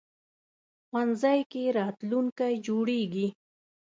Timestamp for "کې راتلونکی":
1.51-2.53